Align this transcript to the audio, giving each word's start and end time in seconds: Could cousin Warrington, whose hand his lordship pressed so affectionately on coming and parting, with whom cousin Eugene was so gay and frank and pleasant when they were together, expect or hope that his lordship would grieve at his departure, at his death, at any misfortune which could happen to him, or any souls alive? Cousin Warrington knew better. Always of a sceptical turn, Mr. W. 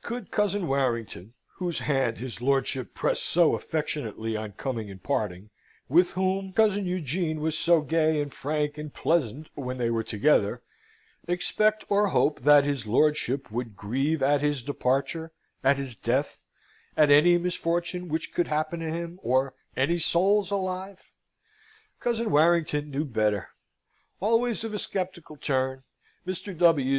Could 0.00 0.30
cousin 0.30 0.68
Warrington, 0.68 1.34
whose 1.56 1.80
hand 1.80 2.16
his 2.16 2.40
lordship 2.40 2.94
pressed 2.94 3.24
so 3.24 3.54
affectionately 3.54 4.34
on 4.34 4.52
coming 4.52 4.90
and 4.90 5.02
parting, 5.02 5.50
with 5.86 6.12
whom 6.12 6.54
cousin 6.54 6.86
Eugene 6.86 7.40
was 7.42 7.58
so 7.58 7.82
gay 7.82 8.18
and 8.22 8.32
frank 8.32 8.78
and 8.78 8.90
pleasant 8.94 9.50
when 9.54 9.76
they 9.76 9.90
were 9.90 10.02
together, 10.02 10.62
expect 11.28 11.84
or 11.90 12.06
hope 12.06 12.40
that 12.40 12.64
his 12.64 12.86
lordship 12.86 13.50
would 13.52 13.76
grieve 13.76 14.22
at 14.22 14.40
his 14.40 14.62
departure, 14.62 15.30
at 15.62 15.76
his 15.76 15.94
death, 15.94 16.40
at 16.96 17.10
any 17.10 17.36
misfortune 17.36 18.08
which 18.08 18.32
could 18.32 18.48
happen 18.48 18.80
to 18.80 18.90
him, 18.90 19.18
or 19.22 19.52
any 19.76 19.98
souls 19.98 20.50
alive? 20.50 21.12
Cousin 22.00 22.30
Warrington 22.30 22.90
knew 22.90 23.04
better. 23.04 23.50
Always 24.20 24.64
of 24.64 24.72
a 24.72 24.78
sceptical 24.78 25.36
turn, 25.36 25.82
Mr. 26.26 26.56
W. 26.56 26.94